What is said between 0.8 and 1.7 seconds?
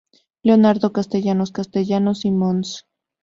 Castellanos